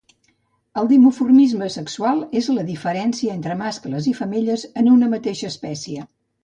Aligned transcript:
El 0.81 0.87
dimorfisme 0.91 1.67
sexual 1.75 2.23
és 2.41 2.49
la 2.55 2.65
diferència 2.71 3.37
entre 3.39 3.61
mascles 3.63 4.13
i 4.15 4.19
femelles 4.25 4.69
en 4.83 4.95
una 4.97 5.13
mateixa 5.17 5.55
espècie 5.57 6.07